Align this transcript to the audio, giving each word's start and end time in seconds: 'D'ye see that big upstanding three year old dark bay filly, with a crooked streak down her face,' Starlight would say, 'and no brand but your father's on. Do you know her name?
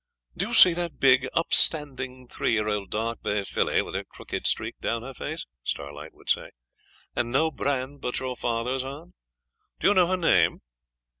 'D'ye 0.35 0.51
see 0.51 0.73
that 0.73 0.99
big 0.99 1.27
upstanding 1.35 2.27
three 2.27 2.53
year 2.53 2.67
old 2.67 2.89
dark 2.89 3.21
bay 3.21 3.43
filly, 3.43 3.83
with 3.83 3.95
a 3.95 4.03
crooked 4.03 4.47
streak 4.47 4.75
down 4.79 5.03
her 5.03 5.13
face,' 5.13 5.45
Starlight 5.63 6.11
would 6.11 6.27
say, 6.27 6.49
'and 7.15 7.31
no 7.31 7.51
brand 7.51 8.01
but 8.01 8.17
your 8.17 8.35
father's 8.35 8.81
on. 8.81 9.13
Do 9.79 9.89
you 9.89 9.93
know 9.93 10.07
her 10.07 10.17
name? 10.17 10.61